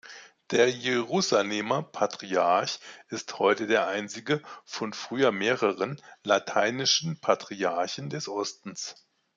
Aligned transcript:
Der 0.49 0.67
Jerusalemer 0.67 1.83
Patriarch 1.83 2.79
ist 3.09 3.37
heute 3.37 3.67
der 3.67 3.85
einzige 3.85 4.41
von 4.65 4.93
früher 4.93 5.31
mehreren 5.31 6.01
"Lateinischen 6.23 7.19
Patriarchen 7.19 8.09
des 8.09 8.27
Ostens". 8.27 8.95